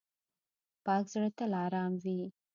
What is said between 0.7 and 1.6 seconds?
پاک زړه تل